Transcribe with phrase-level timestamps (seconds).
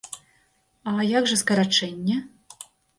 [0.93, 2.21] А як жа скарачэнне?